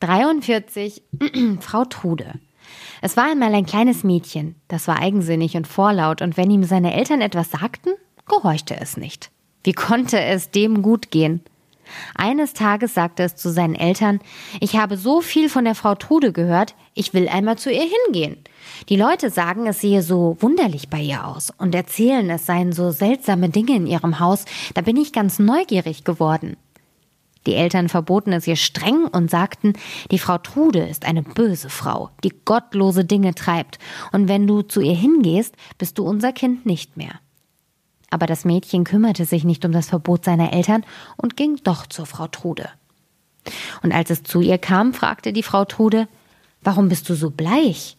[0.00, 1.02] 43.
[1.60, 2.34] Frau Trude.
[3.00, 6.94] Es war einmal ein kleines Mädchen, das war eigensinnig und vorlaut, und wenn ihm seine
[6.94, 7.90] Eltern etwas sagten,
[8.26, 9.30] gehorchte es nicht.
[9.64, 11.42] Wie konnte es dem gut gehen?
[12.14, 14.20] Eines Tages sagte es zu seinen Eltern,
[14.60, 18.38] ich habe so viel von der Frau Trude gehört, ich will einmal zu ihr hingehen.
[18.88, 22.90] Die Leute sagen, es sehe so wunderlich bei ihr aus und erzählen, es seien so
[22.90, 24.44] seltsame Dinge in ihrem Haus,
[24.74, 26.56] da bin ich ganz neugierig geworden.
[27.46, 29.74] Die Eltern verboten es ihr streng und sagten,
[30.10, 33.78] die Frau Trude ist eine böse Frau, die gottlose Dinge treibt,
[34.12, 37.20] und wenn du zu ihr hingehst, bist du unser Kind nicht mehr.
[38.10, 40.84] Aber das Mädchen kümmerte sich nicht um das Verbot seiner Eltern
[41.16, 42.68] und ging doch zur Frau Trude.
[43.82, 46.08] Und als es zu ihr kam, fragte die Frau Trude,
[46.62, 47.96] Warum bist du so bleich?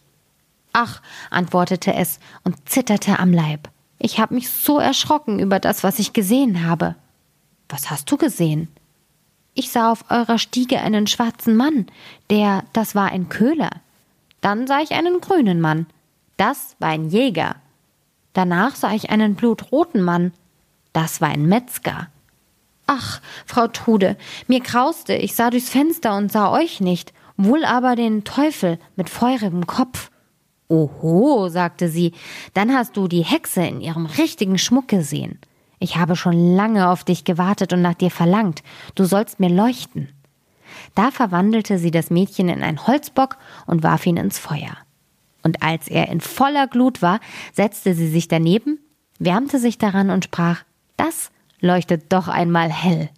[0.74, 3.70] Ach, antwortete es und zitterte am Leib.
[3.98, 6.94] Ich habe mich so erschrocken über das, was ich gesehen habe.
[7.70, 8.68] Was hast du gesehen?
[9.58, 11.86] Ich sah auf eurer Stiege einen schwarzen Mann,
[12.30, 13.70] der, das war ein Köhler.
[14.40, 15.86] Dann sah ich einen grünen Mann.
[16.36, 17.56] Das war ein Jäger.
[18.34, 20.32] Danach sah ich einen blutroten Mann.
[20.92, 22.06] Das war ein Metzger.
[22.86, 24.16] Ach, Frau Trude,
[24.46, 29.10] mir grauste, ich sah durchs Fenster und sah euch nicht, wohl aber den Teufel mit
[29.10, 30.12] feurigem Kopf.
[30.68, 32.12] Oho, sagte sie,
[32.54, 35.40] dann hast du die Hexe in ihrem richtigen Schmuck gesehen.
[35.78, 38.62] Ich habe schon lange auf dich gewartet und nach dir verlangt.
[38.94, 40.08] Du sollst mir leuchten.
[40.94, 44.76] Da verwandelte sie das Mädchen in einen Holzbock und warf ihn ins Feuer.
[45.42, 47.20] Und als er in voller Glut war,
[47.52, 48.78] setzte sie sich daneben,
[49.18, 50.64] wärmte sich daran und sprach,
[50.96, 53.08] das leuchtet doch einmal hell.